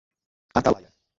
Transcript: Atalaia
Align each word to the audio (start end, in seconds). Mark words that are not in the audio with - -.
Atalaia 0.61 0.89